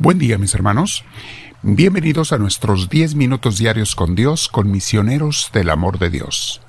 Buen 0.00 0.20
día 0.20 0.38
mis 0.38 0.54
hermanos. 0.54 1.02
Bienvenidos 1.62 2.32
a 2.32 2.38
nuestros 2.38 2.88
10 2.88 3.16
minutos 3.16 3.58
diarios 3.58 3.96
con 3.96 4.14
Dios, 4.14 4.46
con 4.46 4.70
misioneros 4.70 5.50
del 5.52 5.70
amor 5.70 5.98
de 5.98 6.08
Dios. 6.08 6.60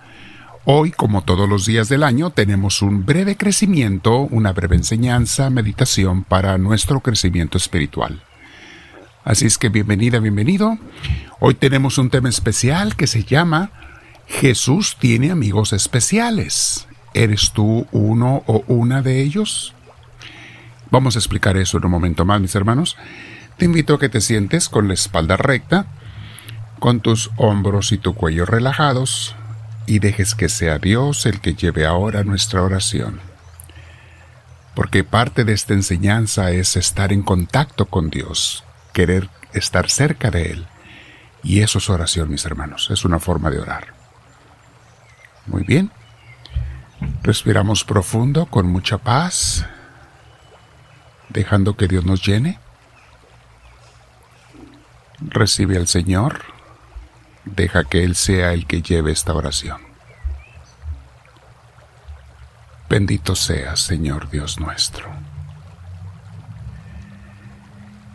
Hoy, 0.66 0.90
como 0.90 1.22
todos 1.22 1.48
los 1.48 1.68
días 1.68 1.90
del 1.90 2.02
año, 2.02 2.32
tenemos 2.32 2.82
un 2.82 3.06
breve 3.06 3.38
crecimiento, 3.38 4.22
una 4.22 4.52
breve 4.52 4.78
enseñanza, 4.78 5.52
meditación 5.52 6.24
para 6.24 6.58
nuestro 6.58 7.02
crecimiento 7.02 7.60
espiritual. 7.60 8.24
Así 9.24 9.46
es 9.46 9.60
que 9.60 9.70
bienvenida, 9.70 10.18
bienvenido. 10.18 10.80
Hoy 11.40 11.54
tenemos 11.54 12.00
un 12.00 12.10
tema 12.10 12.30
especial 12.30 12.96
que 12.96 13.06
se 13.06 13.26
llama 13.26 13.70
Jesús 14.26 14.98
tiene 15.00 15.30
amigos 15.30 15.72
especiales. 15.72 16.88
¿Eres 17.14 17.52
tú 17.52 17.86
uno 17.92 18.42
o 18.48 18.64
una 18.68 19.04
de 19.04 19.22
ellos? 19.22 19.76
Vamos 20.92 21.16
a 21.16 21.20
explicar 21.20 21.58
eso 21.58 21.78
en 21.78 21.86
un 21.86 21.92
momento 21.92 22.26
más, 22.26 22.42
mis 22.42 22.56
hermanos. 22.56 22.98
Te 23.58 23.66
invito 23.66 23.96
a 23.96 24.00
que 24.00 24.10
te 24.10 24.22
sientes 24.22 24.70
con 24.70 24.88
la 24.88 24.94
espalda 24.94 25.38
recta, 25.38 25.86
con 26.80 27.02
tus 27.02 27.30
hombros 27.38 27.92
y 27.92 27.98
tu 27.98 28.16
cuello 28.16 28.46
relajados, 28.46 29.36
y 29.86 30.00
dejes 30.00 30.34
que 30.34 30.50
sea 30.50 30.80
Dios 30.80 31.26
el 31.26 31.42
que 31.42 31.54
lleve 31.54 31.86
ahora 31.86 32.24
nuestra 32.24 32.64
oración. 32.64 33.20
Porque 34.76 35.04
parte 35.04 35.44
de 35.44 35.54
esta 35.54 35.74
enseñanza 35.74 36.52
es 36.52 36.76
estar 36.76 37.12
en 37.12 37.22
contacto 37.22 37.86
con 37.86 38.10
Dios, 38.10 38.64
querer 38.94 39.30
estar 39.54 39.90
cerca 39.90 40.32
de 40.32 40.52
Él. 40.52 40.68
Y 41.44 41.62
eso 41.62 41.78
es 41.80 41.90
oración, 41.90 42.30
mis 42.30 42.46
hermanos, 42.46 42.90
es 42.92 43.06
una 43.06 43.20
forma 43.20 43.50
de 43.50 43.60
orar. 43.60 43.94
Muy 45.46 45.64
bien. 45.64 45.92
Respiramos 47.24 47.84
profundo, 47.84 48.46
con 48.46 48.68
mucha 48.68 48.98
paz 48.98 49.66
dejando 51.30 51.76
que 51.76 51.88
Dios 51.88 52.06
nos 52.06 52.26
llene. 52.26 52.60
Recibe 55.22 55.78
al 55.78 55.88
Señor, 55.88 56.42
deja 57.46 57.84
que 57.84 58.04
Él 58.04 58.16
sea 58.16 58.54
el 58.54 58.66
que 58.66 58.82
lleve 58.82 59.12
esta 59.12 59.34
oración. 59.34 59.90
Bendito 62.90 63.36
seas, 63.36 63.82
Señor 63.82 64.30
Dios 64.30 64.60
nuestro. 64.60 65.08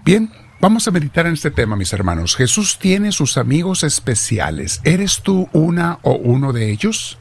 Bien, 0.04 0.30
vamos 0.60 0.88
a 0.88 0.90
meditar 0.90 1.26
en 1.26 1.34
este 1.34 1.50
tema, 1.50 1.76
mis 1.76 1.92
hermanos. 1.92 2.34
Jesús 2.34 2.78
tiene 2.78 3.12
sus 3.12 3.38
amigos 3.38 3.84
especiales. 3.84 4.80
¿Eres 4.82 5.22
tú 5.22 5.48
una 5.52 6.00
o 6.02 6.14
uno 6.14 6.52
de 6.52 6.70
ellos? 6.70 7.18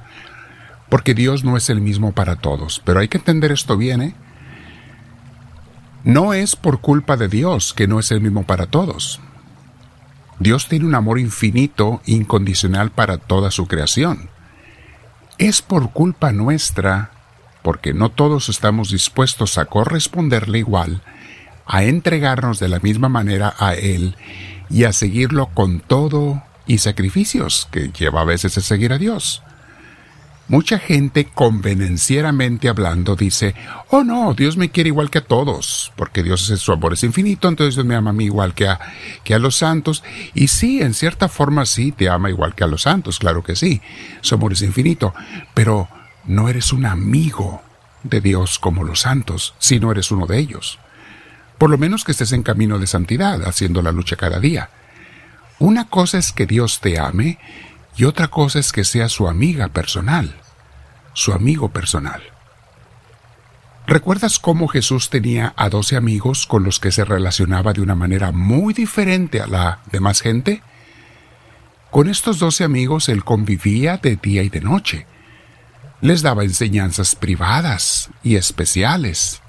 Porque 0.90 1.14
Dios 1.14 1.44
no 1.44 1.56
es 1.56 1.70
el 1.70 1.80
mismo 1.80 2.12
para 2.14 2.38
todos, 2.38 2.82
pero 2.84 3.00
hay 3.00 3.08
que 3.08 3.18
entender 3.18 3.52
esto 3.52 3.78
bien, 3.78 4.02
¿eh? 4.02 4.16
No 6.04 6.34
es 6.34 6.56
por 6.56 6.82
culpa 6.82 7.16
de 7.16 7.30
Dios 7.30 7.74
que 7.74 7.88
no 7.88 8.00
es 8.00 8.12
el 8.12 8.20
mismo 8.20 8.44
para 8.44 8.66
todos. 8.68 9.22
Dios 10.40 10.68
tiene 10.68 10.86
un 10.86 10.96
amor 10.96 11.20
infinito, 11.20 12.02
incondicional 12.06 12.92
para 12.92 13.18
toda 13.18 13.52
su 13.52 13.68
creación. 13.68 14.30
Es 15.38 15.62
por 15.62 15.92
culpa 15.92 16.34
nuestra, 16.34 17.12
porque 17.62 17.94
no 17.94 18.10
todos 18.10 18.50
estamos 18.50 18.92
dispuestos 18.92 19.58
a 19.58 19.66
corresponderle 19.66 20.60
igual, 20.60 21.02
a 21.66 21.84
entregarnos 21.84 22.60
de 22.60 22.68
la 22.68 22.80
misma 22.80 23.08
manera 23.08 23.56
a 23.58 23.74
Él 23.74 24.18
y 24.70 24.84
a 24.84 24.92
seguirlo 24.92 25.48
con 25.54 25.80
todo 25.80 26.44
y 26.68 26.80
sacrificios 26.80 27.70
que 27.72 27.92
lleva 27.92 28.22
a 28.22 28.26
veces 28.26 28.58
a 28.58 28.62
seguir 28.62 28.92
a 28.92 28.98
Dios. 28.98 29.42
Mucha 30.50 30.78
gente 30.78 31.26
convenencieramente 31.26 32.68
hablando 32.68 33.16
dice, 33.16 33.56
oh 33.90 34.04
no, 34.04 34.34
Dios 34.34 34.58
me 34.58 34.72
quiere 34.72 34.90
igual 34.90 35.10
que 35.10 35.20
a 35.20 35.26
todos, 35.26 35.94
porque 35.96 36.22
Dios 36.22 36.50
es 36.50 36.60
su 36.60 36.74
amor 36.74 36.94
es 36.94 37.04
infinito, 37.04 37.48
entonces 37.48 37.76
Dios 37.76 37.86
me 37.86 37.96
ama 37.96 38.10
a 38.10 38.14
mí 38.14 38.26
igual 38.26 38.54
que 38.54 38.68
a, 38.68 38.78
que 39.24 39.34
a 39.34 39.40
los 39.40 39.56
santos. 39.56 40.04
Y 40.34 40.50
sí, 40.50 40.82
en 40.82 40.94
cierta 40.94 41.30
forma 41.30 41.66
sí, 41.66 41.94
te 41.94 42.10
ama 42.10 42.30
igual 42.30 42.56
que 42.56 42.66
a 42.66 42.68
los 42.68 42.82
santos, 42.82 43.20
claro 43.20 43.42
que 43.42 43.56
sí, 43.56 43.82
su 44.20 44.36
amor 44.36 44.52
es 44.52 44.62
infinito, 44.62 45.14
pero 45.54 45.88
no 46.26 46.50
eres 46.50 46.74
un 46.74 46.86
amigo 46.86 47.62
de 48.04 48.20
Dios 48.20 48.60
como 48.60 48.84
los 48.84 49.00
santos, 49.02 49.56
si 49.60 49.80
no 49.80 49.92
eres 49.92 50.12
uno 50.12 50.28
de 50.28 50.40
ellos. 50.40 50.78
Por 51.58 51.70
lo 51.70 51.78
menos 51.78 52.04
que 52.04 52.12
estés 52.12 52.34
en 52.34 52.44
camino 52.44 52.80
de 52.80 52.88
santidad, 52.88 53.42
haciendo 53.48 53.82
la 53.82 53.94
lucha 53.94 54.18
cada 54.18 54.42
día. 54.42 54.70
Una 55.60 55.88
cosa 55.88 56.18
es 56.18 56.34
que 56.34 56.46
Dios 56.46 56.82
te 56.82 57.00
ame 57.00 57.40
y 57.96 58.06
otra 58.06 58.28
cosa 58.28 58.60
es 58.60 58.72
que 58.72 58.84
sea 58.84 59.10
su 59.10 59.28
amiga 59.28 59.68
personal, 59.68 60.36
su 61.14 61.34
amigo 61.34 61.70
personal. 61.70 62.22
¿Recuerdas 63.86 64.40
cómo 64.40 64.68
Jesús 64.68 65.10
tenía 65.10 65.54
a 65.58 65.70
doce 65.70 65.98
amigos 65.98 66.48
con 66.48 66.64
los 66.64 66.80
que 66.80 66.92
se 66.92 67.04
relacionaba 67.04 67.74
de 67.74 67.82
una 67.82 67.96
manera 67.96 68.32
muy 68.32 68.74
diferente 68.74 69.42
a 69.42 69.48
la 69.48 69.80
demás 69.92 70.22
gente? 70.22 70.64
Con 71.92 72.10
estos 72.10 72.40
doce 72.40 72.64
amigos 72.64 73.10
él 73.10 73.24
convivía 73.24 73.98
de 73.98 74.16
día 74.16 74.42
y 74.42 74.50
de 74.50 74.62
noche. 74.62 75.06
Les 76.02 76.22
daba 76.22 76.44
enseñanzas 76.44 77.16
privadas 77.16 78.10
y 78.24 78.36
especiales. 78.36 79.42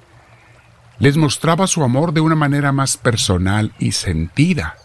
Les 0.99 1.17
mostraba 1.17 1.65
su 1.65 1.83
amor 1.83 2.13
de 2.13 2.21
una 2.21 2.35
manera 2.35 2.71
más 2.71 2.97
personal 2.97 3.73
y 3.79 3.93
sentida. 3.93 4.75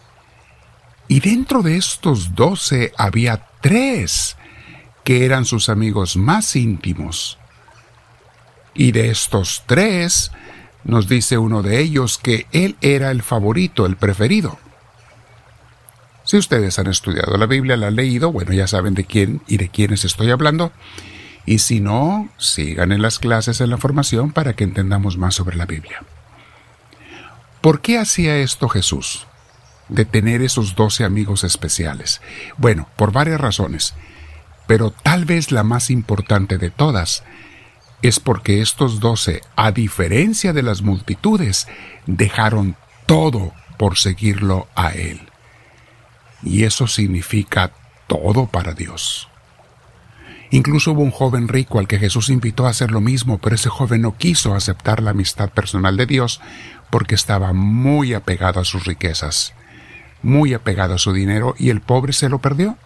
Y 1.11 1.19
dentro 1.19 1.61
de 1.61 1.75
estos 1.75 2.35
doce 2.35 2.93
había 2.97 3.45
tres 3.59 4.37
que 5.03 5.25
eran 5.25 5.43
sus 5.43 5.67
amigos 5.67 6.15
más 6.15 6.55
íntimos. 6.55 7.37
Y 8.73 8.93
de 8.93 9.09
estos 9.09 9.63
tres, 9.65 10.31
nos 10.85 11.09
dice 11.09 11.37
uno 11.37 11.63
de 11.63 11.81
ellos 11.81 12.17
que 12.17 12.47
él 12.53 12.77
era 12.79 13.11
el 13.11 13.23
favorito, 13.23 13.85
el 13.85 13.97
preferido. 13.97 14.57
Si 16.23 16.37
ustedes 16.37 16.79
han 16.79 16.87
estudiado 16.87 17.35
la 17.35 17.45
Biblia, 17.45 17.75
la 17.75 17.87
han 17.87 17.97
leído, 17.97 18.31
bueno, 18.31 18.53
ya 18.53 18.67
saben 18.67 18.93
de 18.93 19.03
quién 19.03 19.41
y 19.47 19.57
de 19.57 19.67
quiénes 19.67 20.05
estoy 20.05 20.31
hablando. 20.31 20.71
Y 21.45 21.59
si 21.59 21.81
no, 21.81 22.29
sigan 22.37 22.93
en 22.93 23.01
las 23.01 23.19
clases 23.19 23.59
en 23.59 23.69
la 23.69 23.77
formación 23.77 24.31
para 24.31 24.53
que 24.53 24.63
entendamos 24.63 25.17
más 25.17 25.35
sobre 25.35 25.57
la 25.57 25.65
Biblia. 25.65 26.05
¿Por 27.59 27.81
qué 27.81 27.97
hacía 27.99 28.37
esto 28.37 28.69
Jesús? 28.69 29.27
De 29.91 30.05
tener 30.05 30.41
esos 30.41 30.75
doce 30.75 31.03
amigos 31.03 31.43
especiales? 31.43 32.21
Bueno, 32.57 32.87
por 32.95 33.11
varias 33.11 33.39
razones, 33.39 33.93
pero 34.65 34.89
tal 34.89 35.25
vez 35.25 35.51
la 35.51 35.63
más 35.63 35.91
importante 35.91 36.57
de 36.57 36.71
todas 36.71 37.23
es 38.01 38.19
porque 38.19 38.61
estos 38.61 38.99
doce, 38.99 39.41
a 39.55 39.71
diferencia 39.71 40.53
de 40.53 40.63
las 40.63 40.81
multitudes, 40.81 41.67
dejaron 42.07 42.75
todo 43.05 43.53
por 43.77 43.97
seguirlo 43.97 44.67
a 44.75 44.91
Él. 44.91 45.21
Y 46.41 46.63
eso 46.63 46.87
significa 46.87 47.71
todo 48.07 48.47
para 48.47 48.73
Dios. 48.73 49.27
Incluso 50.49 50.91
hubo 50.91 51.01
un 51.01 51.11
joven 51.11 51.47
rico 51.47 51.79
al 51.79 51.87
que 51.87 51.99
Jesús 51.99 52.29
invitó 52.29 52.65
a 52.65 52.71
hacer 52.71 52.91
lo 52.91 53.01
mismo, 53.01 53.37
pero 53.37 53.55
ese 53.55 53.69
joven 53.69 54.01
no 54.01 54.17
quiso 54.17 54.53
aceptar 54.53 55.01
la 55.01 55.11
amistad 55.11 55.49
personal 55.49 55.95
de 55.95 56.05
Dios 56.05 56.41
porque 56.89 57.15
estaba 57.15 57.53
muy 57.53 58.13
apegado 58.13 58.59
a 58.59 58.65
sus 58.65 58.85
riquezas 58.85 59.53
muy 60.23 60.53
apegado 60.53 60.95
a 60.95 60.99
su 60.99 61.13
dinero 61.13 61.55
y 61.57 61.69
el 61.69 61.81
pobre 61.81 62.13
se 62.13 62.29
lo 62.29 62.39
perdió. 62.39 62.77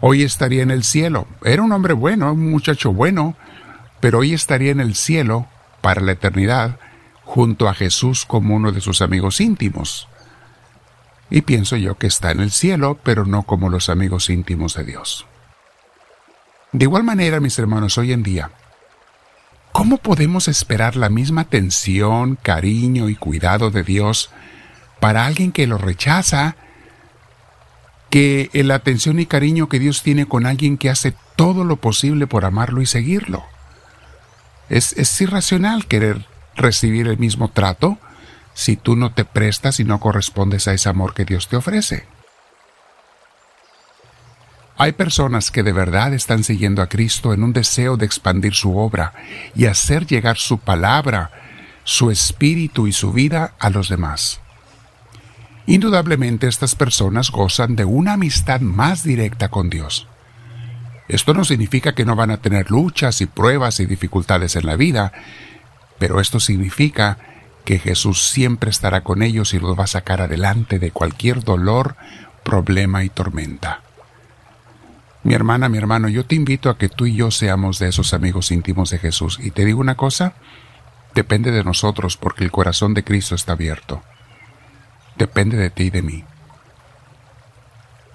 Hoy 0.00 0.22
estaría 0.22 0.62
en 0.62 0.70
el 0.70 0.84
cielo. 0.84 1.26
Era 1.44 1.62
un 1.62 1.72
hombre 1.72 1.92
bueno, 1.92 2.32
un 2.32 2.50
muchacho 2.50 2.92
bueno, 2.92 3.36
pero 4.00 4.18
hoy 4.18 4.34
estaría 4.34 4.72
en 4.72 4.80
el 4.80 4.94
cielo 4.94 5.46
para 5.80 6.00
la 6.00 6.12
eternidad 6.12 6.78
junto 7.24 7.68
a 7.68 7.74
Jesús 7.74 8.26
como 8.26 8.56
uno 8.56 8.72
de 8.72 8.80
sus 8.80 9.00
amigos 9.00 9.40
íntimos. 9.40 10.08
Y 11.30 11.42
pienso 11.42 11.76
yo 11.76 11.96
que 11.96 12.08
está 12.08 12.30
en 12.30 12.40
el 12.40 12.50
cielo, 12.50 12.98
pero 13.02 13.24
no 13.24 13.44
como 13.44 13.70
los 13.70 13.88
amigos 13.88 14.28
íntimos 14.28 14.74
de 14.74 14.84
Dios. 14.84 15.24
De 16.72 16.84
igual 16.84 17.04
manera, 17.04 17.38
mis 17.38 17.58
hermanos, 17.58 17.96
hoy 17.96 18.12
en 18.12 18.22
día, 18.22 18.50
¿cómo 19.72 19.98
podemos 19.98 20.48
esperar 20.48 20.96
la 20.96 21.08
misma 21.08 21.42
atención, 21.42 22.36
cariño 22.42 23.08
y 23.08 23.14
cuidado 23.14 23.70
de 23.70 23.82
Dios 23.82 24.30
para 25.02 25.26
alguien 25.26 25.50
que 25.50 25.66
lo 25.66 25.78
rechaza, 25.78 26.54
que 28.08 28.48
la 28.52 28.76
atención 28.76 29.18
y 29.18 29.26
cariño 29.26 29.68
que 29.68 29.80
Dios 29.80 30.04
tiene 30.04 30.26
con 30.26 30.46
alguien 30.46 30.78
que 30.78 30.90
hace 30.90 31.12
todo 31.34 31.64
lo 31.64 31.74
posible 31.74 32.28
por 32.28 32.44
amarlo 32.44 32.80
y 32.82 32.86
seguirlo. 32.86 33.42
Es, 34.68 34.92
es 34.92 35.20
irracional 35.20 35.86
querer 35.86 36.24
recibir 36.54 37.08
el 37.08 37.18
mismo 37.18 37.50
trato 37.50 37.98
si 38.54 38.76
tú 38.76 38.94
no 38.94 39.12
te 39.12 39.24
prestas 39.24 39.80
y 39.80 39.84
no 39.84 39.98
correspondes 39.98 40.68
a 40.68 40.72
ese 40.72 40.88
amor 40.88 41.14
que 41.14 41.24
Dios 41.24 41.48
te 41.48 41.56
ofrece. 41.56 42.06
Hay 44.76 44.92
personas 44.92 45.50
que 45.50 45.64
de 45.64 45.72
verdad 45.72 46.14
están 46.14 46.44
siguiendo 46.44 46.80
a 46.80 46.88
Cristo 46.88 47.34
en 47.34 47.42
un 47.42 47.52
deseo 47.52 47.96
de 47.96 48.06
expandir 48.06 48.54
su 48.54 48.78
obra 48.78 49.14
y 49.56 49.66
hacer 49.66 50.06
llegar 50.06 50.36
su 50.36 50.58
palabra, 50.58 51.32
su 51.82 52.12
espíritu 52.12 52.86
y 52.86 52.92
su 52.92 53.12
vida 53.12 53.54
a 53.58 53.68
los 53.68 53.88
demás. 53.88 54.41
Indudablemente 55.66 56.48
estas 56.48 56.74
personas 56.74 57.30
gozan 57.30 57.76
de 57.76 57.84
una 57.84 58.14
amistad 58.14 58.60
más 58.60 59.04
directa 59.04 59.48
con 59.48 59.70
Dios. 59.70 60.08
Esto 61.08 61.34
no 61.34 61.44
significa 61.44 61.94
que 61.94 62.04
no 62.04 62.16
van 62.16 62.30
a 62.30 62.38
tener 62.38 62.70
luchas 62.70 63.20
y 63.20 63.26
pruebas 63.26 63.80
y 63.80 63.86
dificultades 63.86 64.56
en 64.56 64.66
la 64.66 64.76
vida, 64.76 65.12
pero 65.98 66.20
esto 66.20 66.40
significa 66.40 67.18
que 67.64 67.78
Jesús 67.78 68.22
siempre 68.22 68.70
estará 68.70 69.02
con 69.02 69.22
ellos 69.22 69.54
y 69.54 69.60
los 69.60 69.78
va 69.78 69.84
a 69.84 69.88
sacar 69.88 70.20
adelante 70.20 70.78
de 70.78 70.90
cualquier 70.90 71.44
dolor, 71.44 71.96
problema 72.42 73.04
y 73.04 73.08
tormenta. 73.08 73.82
Mi 75.22 75.34
hermana, 75.34 75.68
mi 75.68 75.78
hermano, 75.78 76.08
yo 76.08 76.26
te 76.26 76.34
invito 76.34 76.68
a 76.68 76.76
que 76.76 76.88
tú 76.88 77.06
y 77.06 77.14
yo 77.14 77.30
seamos 77.30 77.78
de 77.78 77.88
esos 77.88 78.12
amigos 78.12 78.50
íntimos 78.50 78.90
de 78.90 78.98
Jesús. 78.98 79.38
Y 79.40 79.52
te 79.52 79.64
digo 79.64 79.80
una 79.80 79.94
cosa, 79.94 80.34
depende 81.14 81.52
de 81.52 81.62
nosotros 81.62 82.16
porque 82.16 82.42
el 82.42 82.50
corazón 82.50 82.94
de 82.94 83.04
Cristo 83.04 83.36
está 83.36 83.52
abierto. 83.52 84.02
Depende 85.22 85.56
de 85.56 85.70
ti 85.70 85.84
y 85.84 85.90
de 85.90 86.02
mí. 86.02 86.24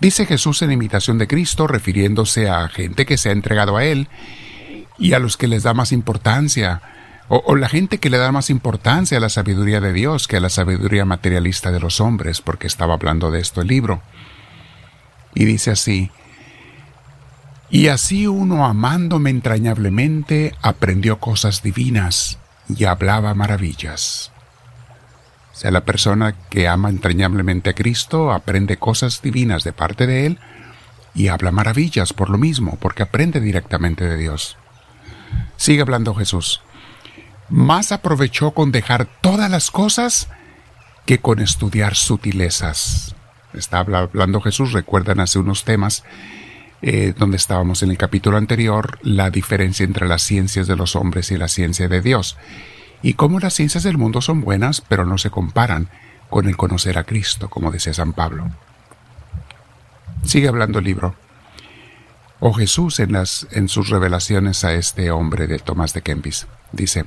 Dice 0.01 0.25
Jesús 0.25 0.61
en 0.61 0.73
imitación 0.73 1.17
de 1.17 1.25
Cristo, 1.25 1.65
refiriéndose 1.65 2.49
a 2.49 2.67
gente 2.67 3.05
que 3.05 3.17
se 3.17 3.29
ha 3.29 3.31
entregado 3.31 3.77
a 3.77 3.85
Él 3.85 4.09
y 4.99 5.13
a 5.13 5.19
los 5.19 5.37
que 5.37 5.47
les 5.47 5.63
da 5.63 5.73
más 5.73 5.93
importancia, 5.93 6.81
o, 7.29 7.55
la 7.55 7.69
gente 7.69 7.99
que 7.99 8.09
le 8.09 8.17
da 8.17 8.33
más 8.33 8.49
importancia 8.49 9.19
a 9.19 9.21
la 9.21 9.29
sabiduría 9.29 9.79
de 9.79 9.93
Dios 9.93 10.27
que 10.27 10.35
a 10.35 10.41
la 10.41 10.49
sabiduría 10.49 11.05
materialista 11.05 11.71
de 11.71 11.79
los 11.79 12.01
hombres, 12.01 12.41
porque 12.41 12.67
estaba 12.67 12.95
hablando 12.95 13.31
de 13.31 13.39
esto 13.39 13.61
el 13.61 13.69
libro. 13.69 14.01
Y 15.33 15.45
dice 15.45 15.71
así, 15.71 16.11
y 17.69 17.87
así 17.87 18.27
uno 18.27 18.65
amándome 18.65 19.29
entrañablemente 19.29 20.55
aprendió 20.61 21.21
cosas 21.21 21.63
divinas 21.63 22.37
y 22.67 22.83
hablaba 22.83 23.33
maravillas. 23.33 24.33
Sea, 25.57 25.71
la 25.71 25.85
persona 25.85 26.35
que 26.51 26.67
ama 26.67 26.91
entrañablemente 26.91 27.71
a 27.71 27.73
Cristo 27.73 28.31
aprende 28.31 28.77
cosas 28.77 29.23
divinas 29.23 29.63
de 29.63 29.73
parte 29.73 30.05
de 30.05 30.27
Él 30.27 30.39
y 31.15 31.29
habla 31.29 31.51
maravillas 31.51 32.13
por 32.13 32.29
lo 32.29 32.37
mismo, 32.37 32.77
porque 32.79 33.01
aprende 33.01 33.39
directamente 33.39 34.05
de 34.05 34.17
Dios. 34.17 34.55
Sigue 35.55 35.81
hablando 35.81 36.13
Jesús. 36.13 36.61
Más 37.49 37.91
aprovechó 37.91 38.51
con 38.51 38.71
dejar 38.71 39.07
todas 39.21 39.49
las 39.49 39.71
cosas 39.71 40.29
que 41.07 41.17
con 41.17 41.39
estudiar 41.39 41.95
sutilezas. 41.95 43.15
Está 43.55 43.79
hablando 43.79 44.41
Jesús, 44.41 44.73
recuerdan 44.73 45.19
hace 45.19 45.39
unos 45.39 45.63
temas 45.63 46.03
eh, 46.83 47.15
donde 47.17 47.37
estábamos 47.37 47.81
en 47.81 47.89
el 47.89 47.97
capítulo 47.97 48.37
anterior, 48.37 48.99
la 49.01 49.31
diferencia 49.31 49.85
entre 49.85 50.07
las 50.07 50.21
ciencias 50.21 50.67
de 50.67 50.75
los 50.75 50.95
hombres 50.95 51.31
y 51.31 51.37
la 51.37 51.47
ciencia 51.47 51.87
de 51.87 52.01
Dios, 52.01 52.37
y 53.01 53.13
cómo 53.13 53.39
las 53.39 53.53
ciencias 53.53 53.83
del 53.83 53.97
mundo 53.97 54.21
son 54.21 54.41
buenas, 54.41 54.81
pero 54.81 55.05
no 55.05 55.17
se 55.17 55.29
comparan 55.29 55.89
con 56.29 56.47
el 56.47 56.57
conocer 56.57 56.97
a 56.97 57.03
Cristo, 57.03 57.49
como 57.49 57.71
decía 57.71 57.93
San 57.93 58.13
Pablo. 58.13 58.49
Sigue 60.23 60.47
hablando 60.47 60.79
el 60.79 60.85
libro. 60.85 61.15
O 62.39 62.53
Jesús 62.53 62.99
en, 62.99 63.13
las, 63.13 63.47
en 63.51 63.69
sus 63.69 63.89
revelaciones 63.89 64.63
a 64.63 64.73
este 64.73 65.11
hombre 65.11 65.47
de 65.47 65.59
Tomás 65.59 65.93
de 65.93 66.01
Kempis. 66.01 66.47
Dice, 66.71 67.05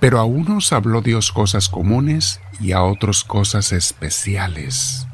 pero 0.00 0.18
a 0.18 0.24
unos 0.24 0.72
habló 0.72 1.00
Dios 1.00 1.32
cosas 1.32 1.68
comunes 1.68 2.40
y 2.60 2.72
a 2.72 2.82
otros 2.82 3.24
cosas 3.24 3.72
especiales 3.72 5.06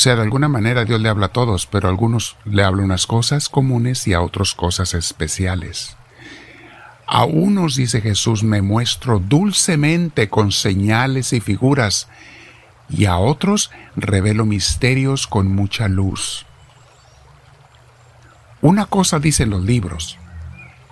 o 0.00 0.02
sea, 0.02 0.16
de 0.16 0.22
alguna 0.22 0.48
manera 0.48 0.86
Dios 0.86 0.98
le 1.00 1.10
habla 1.10 1.26
a 1.26 1.32
todos, 1.32 1.66
pero 1.66 1.86
a 1.86 1.90
algunos 1.90 2.38
le 2.46 2.64
habla 2.64 2.84
unas 2.84 3.06
cosas 3.06 3.50
comunes 3.50 4.06
y 4.06 4.14
a 4.14 4.22
otros 4.22 4.54
cosas 4.54 4.94
especiales. 4.94 5.96
A 7.12 7.24
unos, 7.24 7.74
dice 7.74 8.00
Jesús, 8.00 8.44
me 8.44 8.62
muestro 8.62 9.18
dulcemente 9.18 10.28
con 10.28 10.52
señales 10.52 11.32
y 11.32 11.40
figuras, 11.40 12.06
y 12.88 13.06
a 13.06 13.16
otros 13.16 13.72
revelo 13.96 14.46
misterios 14.46 15.26
con 15.26 15.52
mucha 15.52 15.88
luz. 15.88 16.46
Una 18.62 18.86
cosa 18.86 19.18
dicen 19.18 19.50
los 19.50 19.64
libros, 19.64 20.18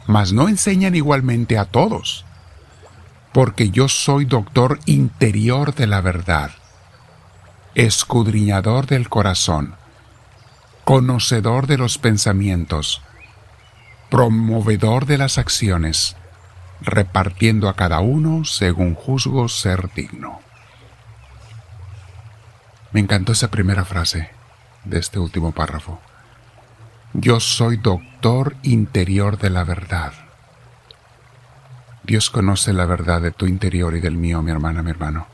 mas 0.08 0.32
no 0.32 0.48
enseñan 0.48 0.96
igualmente 0.96 1.56
a 1.56 1.66
todos, 1.66 2.24
porque 3.32 3.70
yo 3.70 3.88
soy 3.88 4.24
doctor 4.24 4.80
interior 4.86 5.72
de 5.72 5.86
la 5.86 6.00
verdad 6.00 6.50
escudriñador 7.76 8.86
del 8.86 9.08
corazón, 9.08 9.76
conocedor 10.84 11.68
de 11.68 11.78
los 11.78 11.96
pensamientos, 11.96 13.02
promovedor 14.10 15.06
de 15.06 15.18
las 15.18 15.38
acciones, 15.38 16.16
repartiendo 16.80 17.68
a 17.68 17.76
cada 17.76 18.00
uno 18.00 18.44
según 18.44 18.94
juzgo 18.94 19.48
ser 19.48 19.92
digno. 19.94 20.40
Me 22.92 23.00
encantó 23.00 23.32
esa 23.32 23.50
primera 23.50 23.84
frase 23.84 24.30
de 24.84 24.98
este 24.98 25.18
último 25.18 25.52
párrafo. 25.52 26.00
Yo 27.12 27.40
soy 27.40 27.76
doctor 27.76 28.56
interior 28.62 29.38
de 29.38 29.50
la 29.50 29.64
verdad. 29.64 30.12
Dios 32.02 32.30
conoce 32.30 32.72
la 32.72 32.86
verdad 32.86 33.20
de 33.20 33.32
tu 33.32 33.46
interior 33.46 33.94
y 33.94 34.00
del 34.00 34.16
mío, 34.16 34.40
mi 34.40 34.50
hermana, 34.50 34.82
mi 34.82 34.90
hermano. 34.90 35.26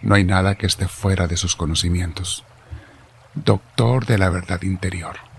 No 0.00 0.16
hay 0.16 0.24
nada 0.24 0.56
que 0.56 0.66
esté 0.66 0.88
fuera 0.88 1.28
de 1.28 1.36
sus 1.36 1.54
conocimientos. 1.54 2.44
Doctor 3.34 4.06
de 4.06 4.18
la 4.18 4.30
verdad 4.30 4.62
interior. 4.62 5.31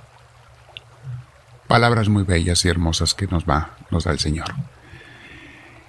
Palabras 1.73 2.07
muy 2.07 2.21
bellas 2.21 2.63
y 2.65 2.69
hermosas 2.69 3.15
que 3.15 3.25
nos 3.25 3.45
va, 3.45 3.71
nos 3.89 4.03
da 4.03 4.11
el 4.11 4.19
Señor. 4.19 4.45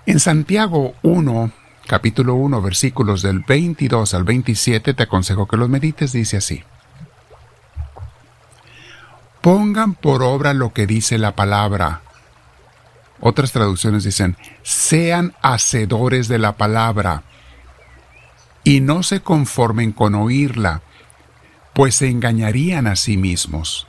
En 0.07 0.19
Santiago 0.19 0.95
1, 1.03 1.53
capítulo 1.87 2.37
1, 2.37 2.63
versículos 2.63 3.21
del 3.21 3.41
22 3.41 4.15
al 4.15 4.25
27, 4.25 4.95
te 4.95 5.03
aconsejo 5.03 5.47
que 5.47 5.59
los 5.59 5.69
medites, 5.69 6.13
dice 6.13 6.39
así. 6.39 6.65
Pongan 9.43 9.93
por 9.93 10.23
obra 10.23 10.55
lo 10.55 10.73
que 10.73 10.87
dice 10.87 11.19
la 11.19 11.37
palabra. 11.37 12.01
Otras 13.21 13.53
traducciones 13.53 14.05
dicen, 14.05 14.39
sean 14.63 15.35
hacedores 15.43 16.29
de 16.29 16.39
la 16.39 16.57
palabra 16.57 17.25
y 18.65 18.81
no 18.81 19.03
se 19.03 19.21
conformen 19.21 19.93
con 19.93 20.15
oírla, 20.15 20.81
pues 21.75 21.97
se 21.97 22.09
engañarían 22.09 22.87
a 22.87 22.97
sí 22.97 23.19
mismos. 23.19 23.87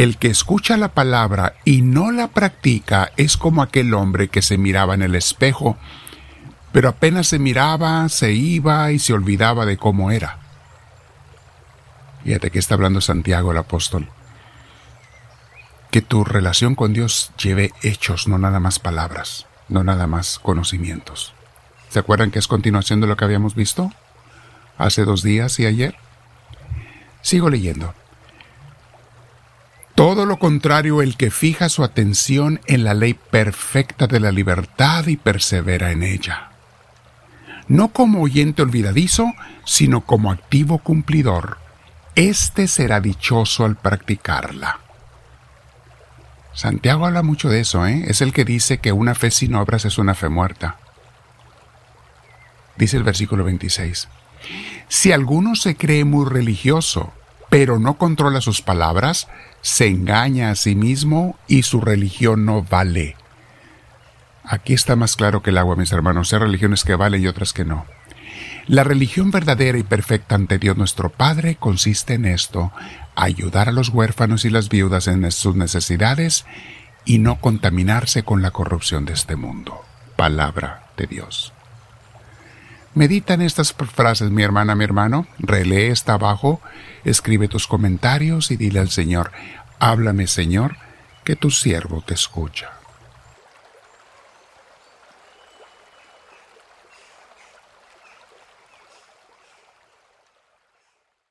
El 0.00 0.16
que 0.16 0.28
escucha 0.28 0.78
la 0.78 0.94
palabra 0.94 1.56
y 1.62 1.82
no 1.82 2.10
la 2.10 2.28
practica 2.28 3.12
es 3.18 3.36
como 3.36 3.60
aquel 3.60 3.92
hombre 3.92 4.28
que 4.28 4.40
se 4.40 4.56
miraba 4.56 4.94
en 4.94 5.02
el 5.02 5.14
espejo, 5.14 5.76
pero 6.72 6.88
apenas 6.88 7.26
se 7.26 7.38
miraba, 7.38 8.08
se 8.08 8.32
iba 8.32 8.92
y 8.92 8.98
se 8.98 9.12
olvidaba 9.12 9.66
de 9.66 9.76
cómo 9.76 10.10
era. 10.10 10.38
Fíjate 12.24 12.50
que 12.50 12.58
está 12.58 12.76
hablando 12.76 13.02
Santiago 13.02 13.52
el 13.52 13.58
apóstol. 13.58 14.08
Que 15.90 16.00
tu 16.00 16.24
relación 16.24 16.76
con 16.76 16.94
Dios 16.94 17.32
lleve 17.36 17.74
hechos, 17.82 18.26
no 18.26 18.38
nada 18.38 18.58
más 18.58 18.78
palabras, 18.78 19.48
no 19.68 19.84
nada 19.84 20.06
más 20.06 20.38
conocimientos. 20.38 21.34
¿Se 21.90 21.98
acuerdan 21.98 22.30
que 22.30 22.38
es 22.38 22.48
continuación 22.48 23.02
de 23.02 23.06
lo 23.06 23.18
que 23.18 23.26
habíamos 23.26 23.54
visto? 23.54 23.92
Hace 24.78 25.04
dos 25.04 25.22
días 25.22 25.60
y 25.60 25.66
ayer. 25.66 25.94
Sigo 27.20 27.50
leyendo. 27.50 27.92
Todo 30.00 30.24
lo 30.24 30.38
contrario, 30.38 31.02
el 31.02 31.18
que 31.18 31.30
fija 31.30 31.68
su 31.68 31.84
atención 31.84 32.60
en 32.66 32.84
la 32.84 32.94
ley 32.94 33.12
perfecta 33.14 34.06
de 34.06 34.18
la 34.18 34.32
libertad 34.32 35.06
y 35.08 35.18
persevera 35.18 35.90
en 35.90 36.02
ella. 36.02 36.52
No 37.68 37.88
como 37.88 38.22
oyente 38.22 38.62
olvidadizo, 38.62 39.26
sino 39.66 40.00
como 40.00 40.32
activo 40.32 40.78
cumplidor. 40.78 41.58
Este 42.14 42.66
será 42.66 43.00
dichoso 43.00 43.66
al 43.66 43.76
practicarla. 43.76 44.80
Santiago 46.54 47.06
habla 47.06 47.22
mucho 47.22 47.50
de 47.50 47.60
eso, 47.60 47.86
¿eh? 47.86 48.04
Es 48.06 48.22
el 48.22 48.32
que 48.32 48.46
dice 48.46 48.78
que 48.78 48.92
una 48.92 49.14
fe 49.14 49.30
sin 49.30 49.54
obras 49.54 49.84
es 49.84 49.98
una 49.98 50.14
fe 50.14 50.30
muerta 50.30 50.78
dice 52.80 52.96
el 52.96 53.04
versículo 53.04 53.44
26. 53.44 54.08
Si 54.88 55.12
alguno 55.12 55.54
se 55.54 55.76
cree 55.76 56.04
muy 56.04 56.28
religioso, 56.28 57.12
pero 57.50 57.78
no 57.78 57.98
controla 57.98 58.40
sus 58.40 58.62
palabras, 58.62 59.28
se 59.60 59.88
engaña 59.88 60.50
a 60.50 60.54
sí 60.54 60.74
mismo 60.74 61.36
y 61.48 61.64
su 61.64 61.80
religión 61.80 62.46
no 62.46 62.62
vale. 62.62 63.16
Aquí 64.44 64.72
está 64.72 64.96
más 64.96 65.16
claro 65.16 65.42
que 65.42 65.50
el 65.50 65.58
agua, 65.58 65.76
mis 65.76 65.92
hermanos. 65.92 66.32
Hay 66.32 66.38
religiones 66.38 66.84
que 66.84 66.94
valen 66.94 67.22
y 67.22 67.26
otras 67.26 67.52
que 67.52 67.64
no. 67.64 67.84
La 68.66 68.84
religión 68.84 69.30
verdadera 69.30 69.78
y 69.78 69.82
perfecta 69.82 70.36
ante 70.36 70.58
Dios 70.58 70.76
nuestro 70.76 71.10
Padre 71.10 71.56
consiste 71.56 72.14
en 72.14 72.24
esto, 72.24 72.72
ayudar 73.16 73.68
a 73.68 73.72
los 73.72 73.88
huérfanos 73.88 74.44
y 74.44 74.50
las 74.50 74.68
viudas 74.68 75.08
en 75.08 75.30
sus 75.32 75.56
necesidades 75.56 76.46
y 77.04 77.18
no 77.18 77.40
contaminarse 77.40 78.22
con 78.22 78.42
la 78.42 78.52
corrupción 78.52 79.04
de 79.04 79.14
este 79.14 79.34
mundo. 79.34 79.82
Palabra 80.16 80.84
de 80.96 81.06
Dios. 81.06 81.52
Medita 82.94 83.34
en 83.34 83.42
estas 83.42 83.72
frases, 83.72 84.30
mi 84.30 84.42
hermana, 84.42 84.74
mi 84.74 84.82
hermano, 84.82 85.26
relee 85.38 85.90
está 85.90 86.14
abajo, 86.14 86.60
escribe 87.04 87.46
tus 87.46 87.68
comentarios 87.68 88.50
y 88.50 88.56
dile 88.56 88.80
al 88.80 88.90
Señor, 88.90 89.30
háblame 89.78 90.26
Señor, 90.26 90.76
que 91.22 91.36
tu 91.36 91.50
siervo 91.52 92.02
te 92.04 92.14
escucha. 92.14 92.70